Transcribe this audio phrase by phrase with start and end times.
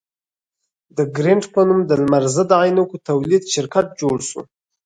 [0.97, 4.41] د ګرېنټ په نوم د لمر ضد عینکو تولید شرکت جوړ شو.